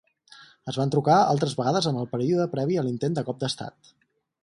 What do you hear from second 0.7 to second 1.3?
Es van trucar